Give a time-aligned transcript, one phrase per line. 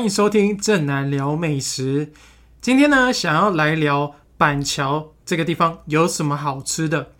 [0.00, 2.10] 欢迎收听正南聊美食。
[2.62, 7.12] 今天呢，想要来聊板桥这个地方有什么好吃的。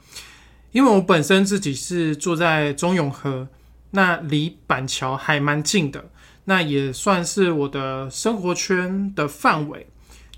[0.72, 3.48] 因为我本身自己是住在中永和，
[3.90, 6.06] 那离板桥还蛮近的，
[6.44, 9.86] 那也算是我的生活圈的范围。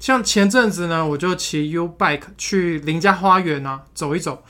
[0.00, 4.42] 像前阵子呢，我就骑 U bike 去林家花园啊走一走。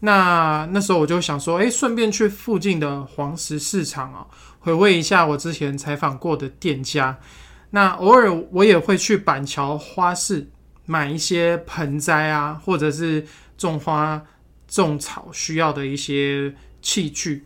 [0.00, 4.26] 那那时候我就想说，哎，顺便去附近的黄石市场啊。
[4.60, 7.18] 回味一下我之前采访过的店家，
[7.70, 10.50] 那偶尔我也会去板桥花市
[10.84, 13.24] 买一些盆栽啊，或者是
[13.56, 14.22] 种花
[14.66, 17.44] 种草需要的一些器具。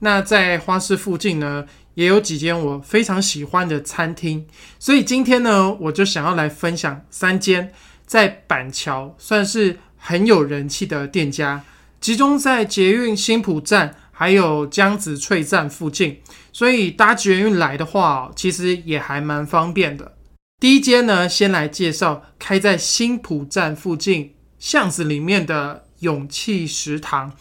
[0.00, 4.46] 那在花市附近呢，也有几间我非常喜欢的餐厅，
[4.78, 7.72] 所以今天呢，我就想要来分享三间
[8.06, 11.64] 在板桥算是很有人气的店家，
[12.00, 13.94] 集中在捷运新浦站。
[14.12, 16.20] 还有江子翠站附近，
[16.52, 20.14] 所以搭捷运来的话，其实也还蛮方便的。
[20.58, 27.32] 第一间呢，先来介绍开在新浦站附近巷子里面的勇气食堂。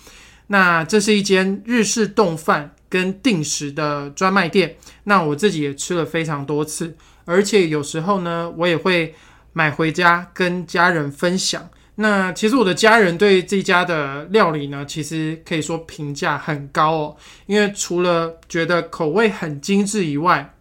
[0.48, 4.78] 那这是一间日式冻饭跟定时的专卖店。
[5.03, 6.95] 那我自己也吃了非常多次，
[7.26, 9.14] 而且有时候呢，我也会
[9.52, 11.70] 买回家跟家人分享。
[12.02, 17.17] 那其实我的家人对这家的料理呢，其实可以说评价很高哦。
[17.45, 20.55] 因为除了觉得口味很精致以外，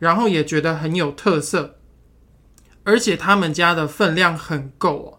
[0.00, 1.76] 然后也觉得很有特色，
[2.82, 5.18] 而且他们家的分量很够哦。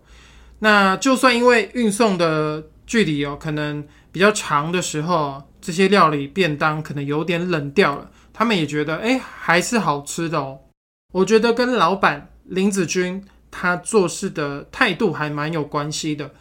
[0.59, 10.59] 那就算因为运送的距离哦，可能比较长的时候，这些料理便当可能有点冷掉了，他们也觉得哎还是好吃的哦。
[11.13, 13.23] 我觉得跟老板林子君。
[13.53, 16.31] 他做事的态度还蛮有关系的。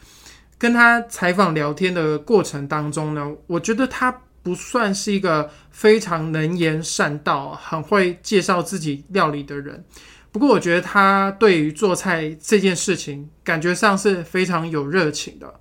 [0.57, 4.11] 跟他采访聊天的过程当中呢，我觉得他
[4.43, 9.85] 不算是一个非常能言善道、很会介绍自己料理的人。
[10.31, 15.53] 不过，我觉得他对于做菜这件事情，感觉上是非常有热情的。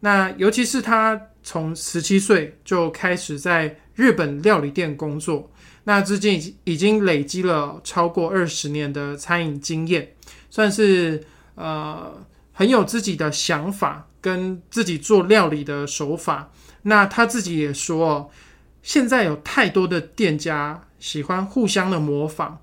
[0.00, 5.50] 那尤其是他从十七岁就开始在日本料理店工作，
[5.90, 10.14] 那至今已经累积了超过二十年的餐饮经验。
[10.48, 11.24] 算是
[11.56, 16.52] 呃很有自己的想法，跟自己做料理的手法。
[16.82, 18.30] 那他自己也说，
[18.84, 22.58] 现在有太多的店家喜欢互相的模仿，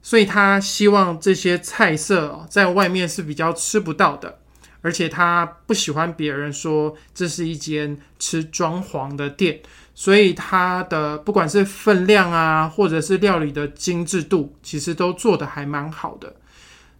[0.00, 4.38] 所以他希望这些菜色在外面是比较吃不到的。
[4.80, 9.60] 而且他不喜欢别人说这是一间吃装潢的店，
[10.00, 16.36] 所以它的不管是分量啊，或者是料理的精致度，其实都做的还蛮好的。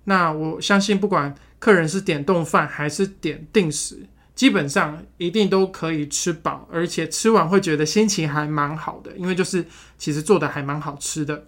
[0.04, 9.64] 那我相信，不管客人是点冻饭还是点定时，基本上一定都可以吃饱，而且吃完会觉得心情还蛮好的，因为就是
[9.96, 11.46] 其实做的还蛮好吃的。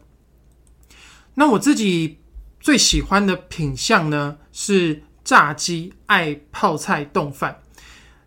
[1.34, 2.20] 那我自己
[2.60, 7.61] 最喜欢的品相呢是炸鸡爱泡菜冻饭。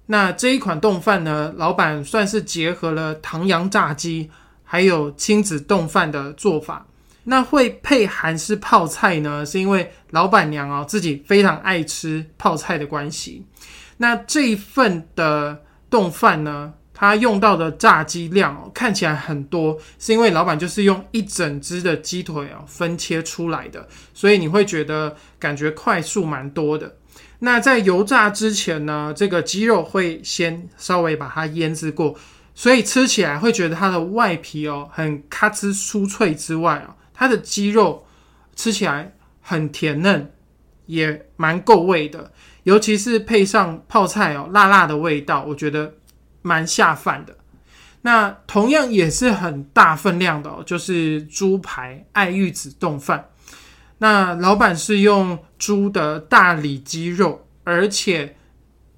[0.07, 4.29] 那这一款冻饭呢，老板算是结合了唐扬炸鸡
[4.63, 6.85] 还有亲子冻饭的做法。
[7.27, 13.43] 那会配韩式泡菜呢，是因为老板娘哦自己非常爱吃泡菜的关系。
[13.97, 26.95] 那这一份的冻饭呢，它用到的炸鸡量哦看起来很多，是因为老板就是用一整只的鸡腿哦分切出来的，所以你会觉得感觉快速蛮多的。
[27.39, 32.15] 那在油炸之前呢，这个鸡肉会先稍微把它腌制过，
[32.53, 36.95] 所以吃起来会觉得它的外皮哦很咔哧酥脆之外啊。
[37.13, 38.05] 它的鸡肉
[38.55, 40.31] 吃起来很甜嫩，
[40.85, 42.31] 也蛮够味的，
[42.63, 45.93] 尤其是配上泡菜哦，辣辣的味道，我觉得
[46.41, 47.37] 蛮下饭的。
[48.01, 53.29] 那同样也是很大分量的哦，就是猪排爱玉子冻饭。
[53.99, 58.35] 那老板是用猪的大里肌肉，而且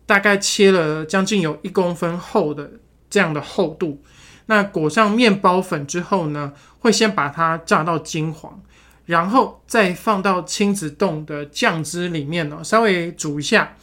[0.05, 2.71] 大概切了将近有一公分厚的
[3.09, 4.01] 这样的厚度。
[4.47, 8.61] 那裹上面包粉之后呢，会先把它炸到金黄，
[9.05, 13.75] 然后再放到亲子冻的酱汁里面哦，稍微煮一下。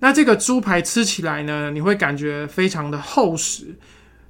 [0.00, 3.78] 那这个猪排吃起来呢，你会感觉非常的厚实，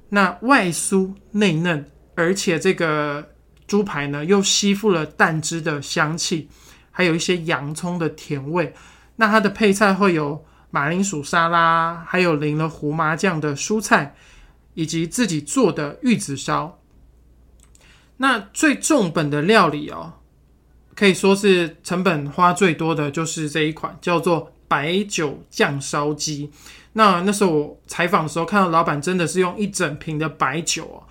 [0.09, 1.85] 那外酥内嫩，
[2.15, 3.31] 而且这个
[3.67, 6.49] 猪排呢又吸附了蛋汁的香气，
[6.91, 8.73] 还有一些洋葱的甜味。
[9.15, 14.15] 那它的配菜会有马铃薯沙拉，还有淋了胡麻酱的蔬菜。
[14.77, 16.81] 以及自己做的玉子烧，
[18.17, 20.15] 那最重本的料理哦，
[20.93, 26.51] 可以说是成本花最多的就是这一款，叫做白酒酱烧鸡。
[26.91, 31.04] 那那时候我采访的时候，看到老板真的是用一整瓶的白酒哦，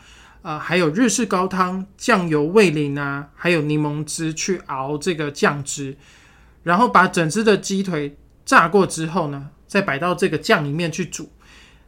[0.45, 5.97] 呃，还有日式高汤、酱油、味淋啊，还有柠檬汁去熬这个酱汁，
[6.63, 8.15] 然后把整只的鸡腿
[8.45, 11.33] 炸过之后呢，再摆到这个酱里面去煮。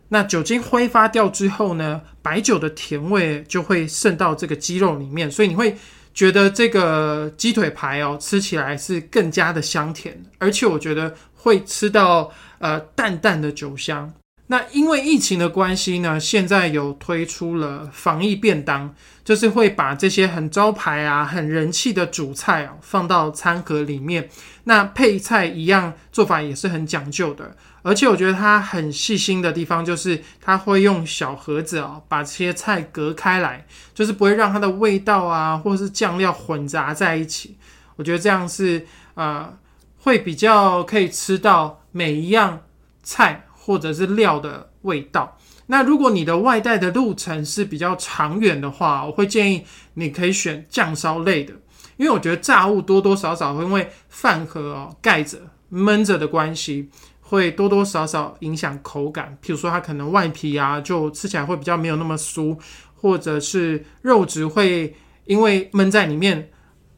[0.08, 5.76] 那酒精挥发掉之后呢，白酒的甜味就会渗到这个鸡肉里面，所以你会
[6.14, 14.10] 觉得这个鸡腿排哦，吃起来是更加的香甜，而且我觉得会吃到呃淡淡的酒香。
[14.48, 18.94] 那因为疫情的关系呢，现在有推出了防疫便当，
[19.24, 24.28] 就是会把这些很招牌啊、很人气的主菜哦放到餐盒里面。
[24.62, 37.56] 那配菜一样做法也是很讲究的，而且我觉得它很细心的地方就是它会用小盒子哦把这些菜隔开来，就是不会让它的味道啊或是酱料混杂在一起。
[37.96, 39.52] 我觉得这样是呃
[39.98, 42.60] 会比较可以吃到每一样
[43.02, 43.42] 菜。
[43.66, 45.36] 或者是料的味道。
[45.66, 49.64] 那如果你的外带的路程是比较长远的话，我会建议
[49.94, 51.52] 你可以选酱烧类的，
[51.96, 56.88] 因为我觉得炸物多多少少会因为饭盒哦盖着闷着的关系，
[57.20, 59.36] 会多多少少影响口感。
[59.42, 62.56] 譬如说它可能外皮啊就吃起来会比较没有那么酥，
[62.94, 66.48] 或者是肉质会因为闷在里面，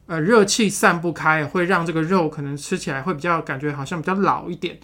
[0.05, 4.79] 呃热气散不开，会让这个肉可能吃起来会比较感觉好像比较老一点。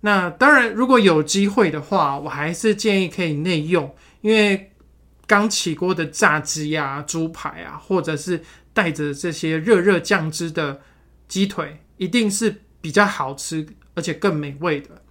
[0.00, 4.72] 那当然，如果有机会的话，我还是建议可以内用，因为
[5.26, 8.42] 刚起锅的炸鸡啊、猪排啊，或者是
[8.72, 10.80] 带着这些热热酱汁的
[11.26, 15.02] 鸡腿，一定是比较好吃，而且更美味的。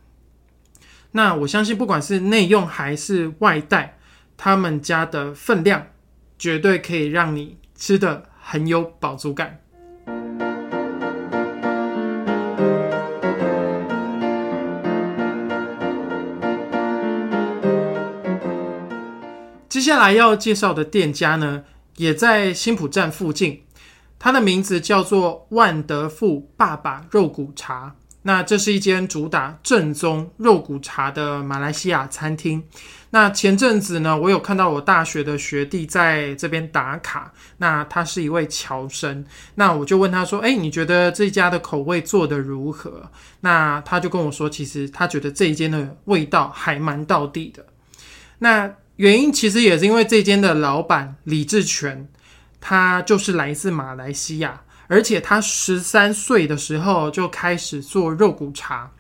[1.12, 3.98] 那我相信，不管是内用还是外带，
[4.38, 5.88] 他们家的分量
[6.40, 9.60] 绝对可以让你吃的很有饱足感。
[19.78, 21.64] 接下来要介绍的店家呢，
[21.98, 23.62] 也在新浦站附近，
[24.18, 27.96] 它的名字叫做万德富爸爸肉骨茶。
[28.24, 32.64] 那这是一间主打正宗肉骨茶的马来西亚餐厅。
[33.12, 37.32] 那前阵子呢，我有看到我大学的学弟在这边打卡。
[37.58, 39.24] 那他是一位侨生，
[39.54, 47.64] 那我就问他说：“哎，你觉得这家的口味做得如何？”那他就跟我说，其实他觉得这一间的味道还蛮到地的。
[48.40, 52.08] 那原因其实也是因为这间的老板李志全，
[52.60, 58.92] 他就是来自马来西亚，而且他十三岁的时候就开始做肉骨茶。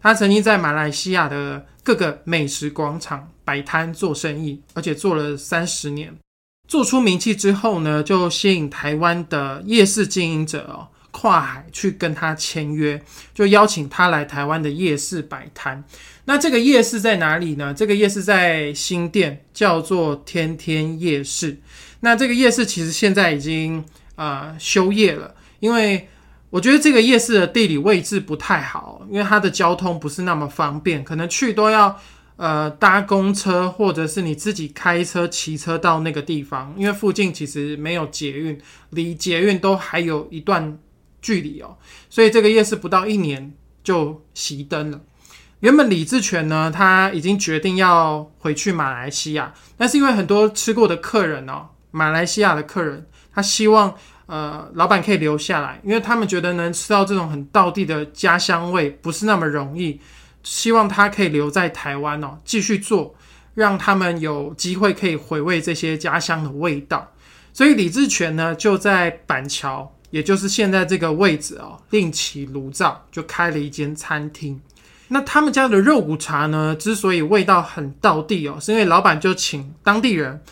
[0.00, 6.12] 他曾经在马来西亚的各个美食广场摆摊做生意，而且做了三十年。
[6.68, 10.88] 做出名气之后呢，就吸引台湾的夜市经营者哦。
[11.14, 13.00] 跨海去跟他签约，
[13.34, 15.84] 就邀请他来台湾的夜市摆摊。
[16.24, 17.74] 那这个夜市在哪里呢？
[17.74, 21.58] 这个夜市在新店，叫做天天夜市。
[22.00, 23.84] 那这个夜市其实现在已经
[24.16, 26.08] 呃休业了，因为
[26.50, 31.98] 我觉得这个夜市的地理位置不太好，因为它的交通不是那么方便，可能去都要
[32.36, 38.60] 呃搭公车，或者是你自己开车骑车到那个地方，因为附近其实没有捷运，
[38.90, 40.78] 离捷运都还有一段。
[41.24, 41.76] 距离哦，
[42.10, 43.54] 所以这个夜市不到一年
[43.84, 45.00] 就熄灯了。
[45.62, 53.94] 原本李志全呢，他已经决定要回去马来西亚，但是因为很多吃过的客人哦，马来西亚的客人，他希望
[54.26, 60.00] 呃老板可以留下来，因为他们觉得能吃到这种很道地的家乡味不是那么容易，
[60.42, 63.14] 希望他可以留在台湾哦，继续做，
[63.54, 67.12] 让他们有机会可以回味这些家乡的味道。
[67.52, 69.94] 所以李志全呢，就在板桥。
[70.10, 74.60] 也就是现在这个位置哦，另起炉灶就开了一间餐厅。
[75.12, 80.42] 那他们家的肉骨茶呢，之所以味道很到地哦，是因为老板就请当地人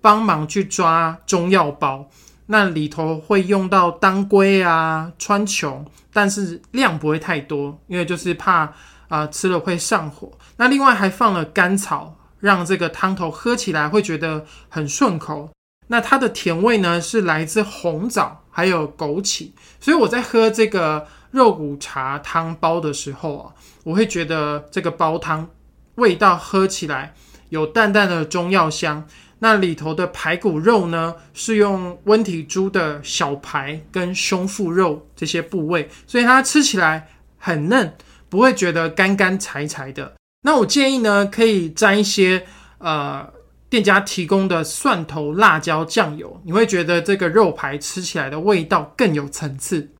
[0.00, 2.08] 帮忙去抓中药包，
[2.46, 8.72] 那里头会用到当归啊、川穹，但是量不会太多，因为就是怕
[9.08, 10.32] 啊吃了会上火。
[10.56, 15.50] 那另外还放了甘草，让这个汤头喝起来会觉得很顺口。
[15.88, 23.52] 那它的甜味呢，是来自红枣还有枸杞，所以我在喝这个肉骨茶汤包的时候啊，
[23.84, 25.48] 我会觉得这个煲汤
[25.96, 27.14] 味道喝起来
[27.50, 29.06] 有淡淡的中药香。
[29.40, 37.94] 那里头的排骨肉呢，是用温体猪的小排跟胸腹肉这些部位，所以它吃起来很嫩，
[38.30, 40.14] 不会觉得干干柴柴的。
[40.42, 42.46] 那我建议呢，可以沾一些
[42.78, 43.36] 呃。
[43.68, 49.90] 店家提供的蒜头辣椒酱油，你会觉得这个肉排吃起来的味道更有层次。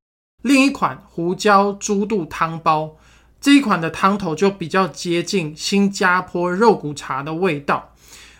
[0.42, 2.96] 另一款胡椒猪肚汤包，
[3.40, 7.92] 这一款的汤头就比较接近新加坡肉骨茶的味道。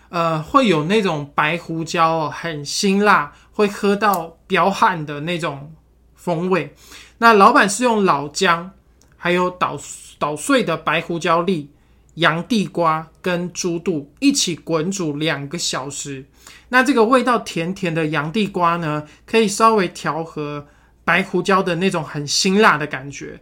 [0.09, 5.73] 呃，会有那种白胡椒哦，很辛辣，会喝到飙汗的那种
[6.15, 6.73] 风味。
[7.17, 8.71] 那老板是用老姜，
[9.17, 9.77] 还有捣
[10.17, 11.71] 捣碎的白胡椒粒、
[12.13, 16.25] 洋地瓜跟猪肚一起滚煮两个小时。
[16.69, 20.67] 那这个味道甜甜的洋地瓜呢，可以稍微调和
[21.07, 23.39] 白胡椒的那种很辛辣的感觉。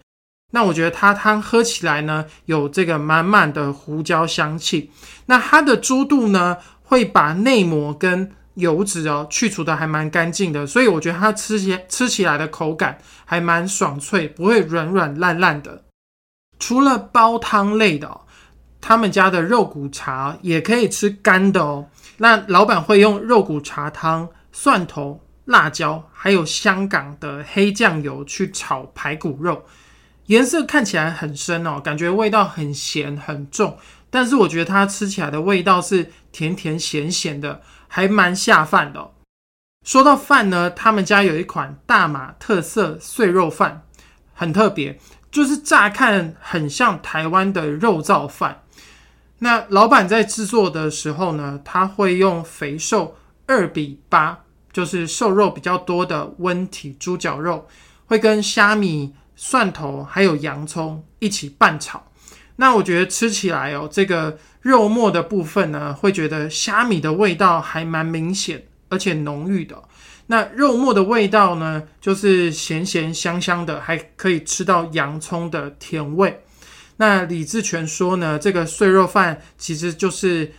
[0.52, 4.92] 那我觉得它汤喝起来呢，有这个满满的胡椒香气。
[5.26, 15.84] 那它的猪肚呢，会把内膜跟油脂哦去除的还蛮干净的，所以我觉得它吃起吃起来的口感还蛮爽脆，不会软软烂烂的。
[16.60, 18.22] 除了煲汤类的，
[18.80, 21.88] 他们家的肉骨茶也可以吃干的哦。
[22.18, 29.66] 那老板会用肉骨茶汤、蒜头、辣椒，还有香港的黑酱油去炒排骨肉。
[30.26, 33.78] 颜色看起来很深哦，感觉味道很咸很重，
[34.10, 39.12] 但是我觉得它吃起来的味道是甜甜咸咸的，还蛮下饭的。
[39.84, 43.84] 说到饭呢，他们家有一款大马特色碎肉饭，
[44.34, 45.00] 很特别，
[45.30, 48.64] 就是乍看很像台湾的肉燥饭。
[49.38, 54.45] 那老板在制作的时候呢，他会用肥瘦二比八，
[54.76, 57.66] 就是瘦肉比较多的温体猪脚肉，
[58.08, 59.14] 会跟虾米。
[59.38, 62.02] 蒜头还有洋葱一起拌炒，
[62.56, 69.76] 那我觉得吃起来哦，这个肉末的部分呢，会觉得虾米的味道还蛮明显，而且浓郁的。
[70.28, 76.42] 那肉末的味道呢，就是咸咸香香的，还可以吃到洋葱的甜味。
[76.96, 80.54] 那李志全说呢，这个碎肉饭其实就是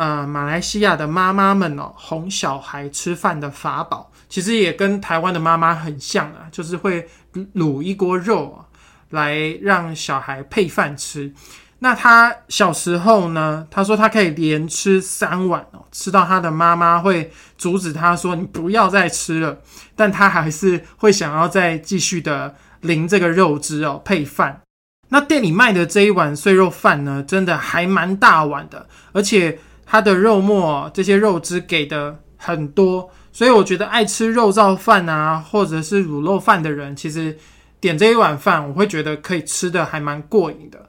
[0.00, 7.06] 呃马来西亚的妈妈们哦哄小孩吃饭的法宝，其实也跟台湾的妈妈很像啊，就是会。
[7.54, 8.66] 卤一锅肉啊，
[9.10, 11.32] 来让小孩配饭吃。
[11.78, 19.58] 那他小时候呢，他说他可以连吃三碗哦，吃到他的妈妈会阻止他说你不要再吃了，
[19.94, 24.62] 但他还是会想要再继续的淋这个肉汁哦配饭。
[25.10, 33.10] 那店里卖的这一碗碎肉饭呢，真的还蛮大碗的，而且它的肉末这些肉汁给的很多。
[33.32, 37.36] 所以我觉得爱吃肉燥饭啊，或者是卤肉饭的人，其实
[37.80, 40.88] 点这一碗饭，我会觉得可以吃的还蛮过瘾的。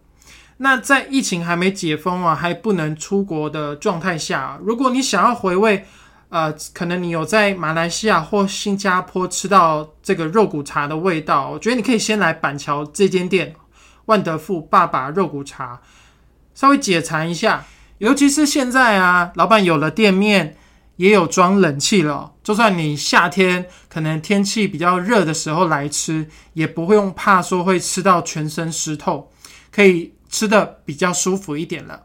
[0.57, 5.83] 那在疫情还没解封啊，还不能出国的状态下，如果你想要回味，
[6.29, 13.55] 呃，可能你有在马来西亚或新加坡吃到这个肉骨茶的味道，我觉得你可以先来板桥这间店
[14.05, 15.81] 万德富爸爸肉骨茶，
[16.53, 17.65] 稍微解馋一下。
[18.01, 20.57] 尤其是现在啊，老板有了店面。
[20.97, 29.31] 也有装冷气了，就算你夏天可能天气比较热的时候来吃，也不会用怕说会吃到全身湿透，
[29.71, 32.03] 可以吃的比较舒服一点了。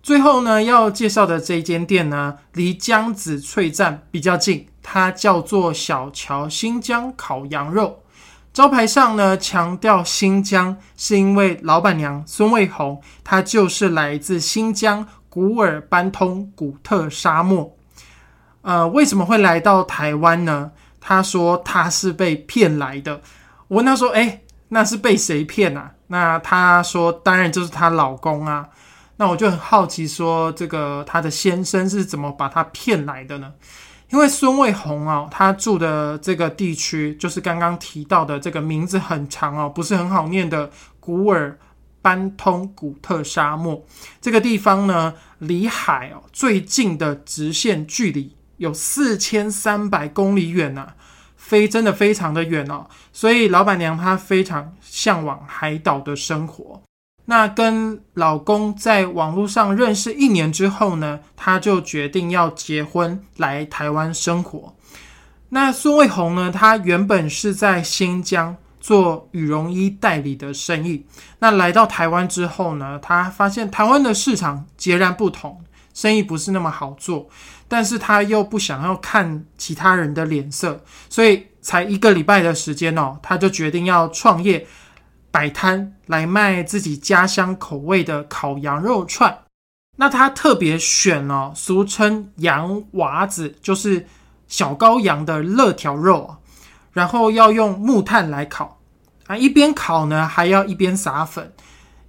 [0.00, 8.00] 最后呢，要介绍的这一间店呢，离江子翠站比较近，它叫做小桥新疆烤羊肉。
[8.52, 17.74] 招牌上呢强调新疆，是因为老板娘孙卫红，她就是来自新疆古尔班通古特沙漠。
[18.60, 20.70] 呃，为什么会来到台湾呢？
[21.00, 23.22] 她说她是被骗来的。
[23.68, 28.68] 我问她说：“哎，那是被谁骗啊？”那她说：“当然就是她老公啊。”
[29.16, 33.52] 那我就很好奇，说这个她的先生是怎么把她骗来的呢？
[34.12, 41.58] 因为孙卫红哦，他住的这个地区就是刚刚提到的这个名字很长哦，不是很好念的古尔
[42.02, 43.82] 班通古特沙漠
[44.20, 50.88] 这个地方呢，离海哦最近的直线距离有四千三百公里远呐，
[51.36, 56.82] 飞真的非常的远哦，所以老板娘她非常向往海岛的生活。
[57.24, 64.74] 那跟老公在网络上认识一年之后呢，她就决定要结婚来台湾生活。
[65.50, 71.06] 那孙卫红呢，他原本是在新疆做羽绒衣代理的生意。
[71.38, 75.62] 那来到台湾之后呢，他发现台湾的市场截然不同，
[75.92, 77.28] 生意不是那么好做。
[77.68, 84.66] 但是他又不想要看其他人的脸色，所以才一个礼拜的时间哦，他就决定要创业。
[85.32, 89.36] 摆摊来卖自己家乡口味的烤羊肉串，
[89.96, 94.06] 那他特别选了俗称羊娃子，就是
[94.46, 96.38] 小羔羊的肋条肉啊，
[96.92, 98.78] 然后要用木炭来烤
[99.26, 101.52] 啊，一边烤呢还要一边撒粉，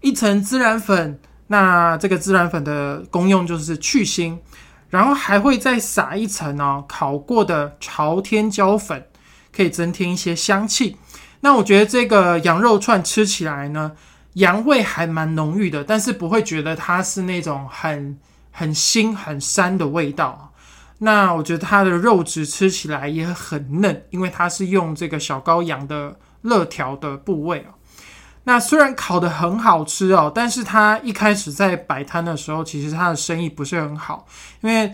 [0.02, 4.38] 一层孜然粉，那这个孜然粉的功用就是去腥，
[4.90, 9.04] 然后还会再撒一层哦烤过的朝天椒粉。
[9.56, 10.98] 可以增添一些香气。
[11.44, 13.92] 那我觉得这个羊肉串吃起来呢，
[14.36, 18.18] 羊味还蛮浓郁的，但是不会觉得它是那种很
[18.50, 20.54] 很腥很膻的味道。
[21.00, 27.76] 那我觉得它的肉质吃起来也很嫩，因为它是用这个小羔羊的肋条的部位哦。
[28.46, 34.26] 那虽然烤的很好吃哦，但是它一开始在摆摊的时候，其实它的生意不是很好，
[34.62, 34.94] 因为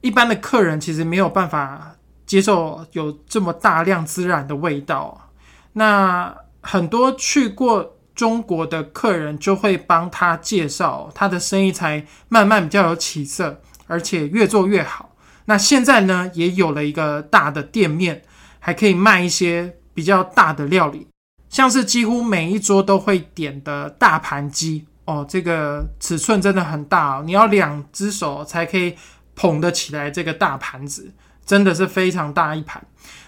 [0.00, 5.26] 一般的客人其实没有办法接受有这么大量孜然的味道。
[5.72, 15.14] 那很多去过中国的客人就会帮他介绍，他的生意才慢慢比较有起色，而且越做越好。
[15.46, 18.22] 那现在呢，也有了一个大的店面，
[18.58, 21.06] 还可以卖一些比较大的料理，
[21.48, 28.94] 像是几乎每一桌都会点的大盘鸡哦，这个尺寸真的很大哦，你要两只手才可以
[29.34, 31.10] 捧得起来这个大盘子。
[31.44, 32.82] 真的是非常大一盘。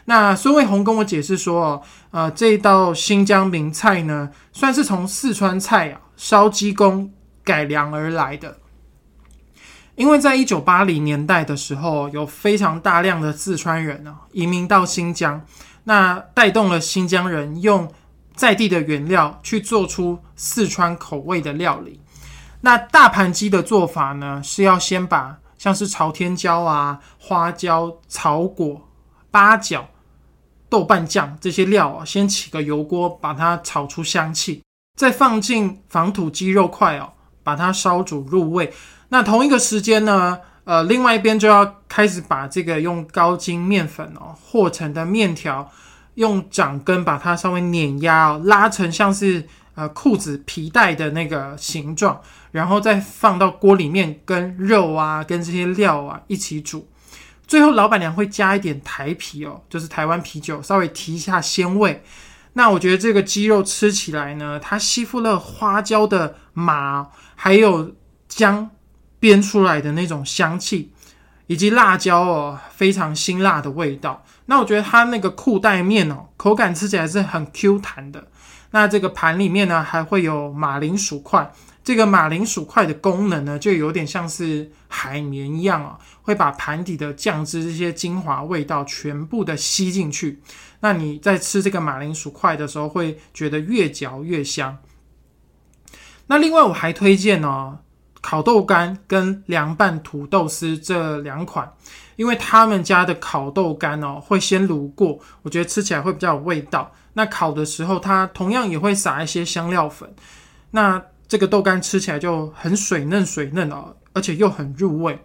[0.04, 7.12] 那孙卫红跟我解释说，呃，这道新疆名菜呢，算是从四川菜啊烧鸡公
[7.44, 8.58] 改良而来的。
[9.94, 15.44] 因为在一九八零年代的时候，有非常大量的四川人啊移民到新疆，
[15.84, 17.92] 那带动了新疆人用
[18.34, 22.00] 在地的原料去做出四川口味的料理。
[22.62, 28.88] 那大盘鸡的做法呢，是要先把像是朝天椒啊、花椒、草果、
[29.30, 29.88] 八角、
[30.68, 34.64] 豆瓣酱这些料啊，先起个油锅，把它炒出香气，
[34.98, 37.12] 再放进防土鸡肉块哦，
[37.44, 38.72] 把它烧煮入味。
[39.10, 45.70] 那同一个时间呢，呃，另外一边就要开始把这个用高筋面粉哦和成的面条，
[46.14, 52.20] 用掌根把它稍微碾压哦，拉成像是呃裤子皮带的那个形状。
[52.52, 56.86] 然后再放到锅里面，跟肉啊、跟这些料啊一起煮。
[57.46, 62.02] 最后老板娘会加一点台啤哦，就是台湾啤酒，稍微提一下鲜味。
[62.52, 67.94] 那我觉得这个鸡肉吃起来呢，它吸附了花椒的麻，还有
[68.28, 68.70] 姜
[69.18, 70.92] 煸出来的那种香气，
[71.46, 74.22] 以及辣椒哦非常辛辣的味道。
[74.44, 78.26] 那我觉得它那个裤带面哦，口感吃起来是很 Q 弹的。
[78.72, 81.52] 那这个盘里面呢，还会有马铃薯块。
[81.84, 90.40] 这个马铃薯块的功能呢，就有点像是海绵一样啊，会把盘底的酱汁这些精华味道全部的吸进去。
[90.78, 94.78] 那你在吃这个马铃薯块的时候，会觉得越嚼越香。
[96.28, 97.78] 那另外我还推荐呢，
[98.20, 101.72] 烤豆干跟凉拌土豆丝这两款，
[102.16, 106.92] 因为他们家的烤豆干哦会先卤过，我觉得吃起来会比较有味道。
[107.14, 110.14] 那烤的时候，它同样也会撒一些香料粉。
[110.70, 115.18] 那这个豆干吃起来就很水嫩水嫩哦，而且又很入味。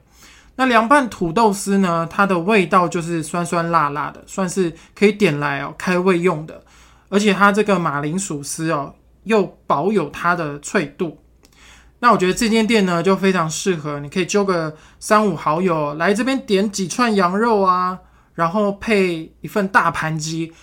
[0.56, 6.64] 那凉拌土豆丝呢，它的味道就是酸酸辣辣的，算是可以点来哦开胃用的。
[7.10, 11.20] 而且它这个马铃薯丝哦，又保有它的脆度。
[12.00, 18.00] 那我觉得这间店呢，就非常适合，你可以揪个三五好友来这边点几串羊肉啊，
[18.36, 20.54] 然后配一份大盘鸡，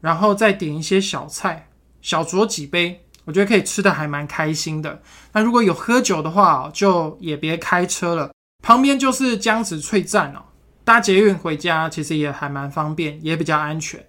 [0.00, 1.68] 然后再点一些小菜，
[2.00, 3.00] 小酌几杯。
[3.24, 5.00] 我觉得可以吃的还蛮开心的。
[5.32, 8.30] 那如果有喝酒的话，就也别开车了。
[8.62, 10.42] 旁边就是江子翠站哦，
[10.84, 14.06] 搭捷运回家其实也还蛮方便，也比较安全。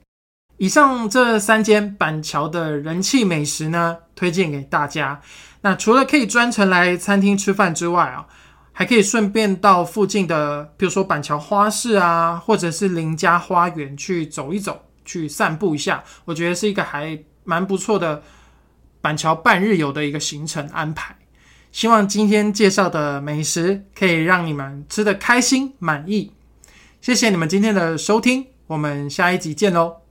[0.57, 5.21] 以上这三间板桥的人气美食呢，推荐给大家。
[5.65, 8.27] 那除了可以专程来餐厅吃饭之外啊，
[8.71, 16.03] 还可以顺便到附近的，比如说板桥花市啊，或者是林家花园去走一走，去散步一下。
[16.25, 18.21] 我觉得是一个还蛮不错的。
[19.01, 21.15] 板桥半日游的一个行程安排，
[21.71, 26.31] 希望今天介绍的美食可以让你们吃得开心满意。
[27.01, 30.04] 谢谢你们今天的收听，我们下一集见喽。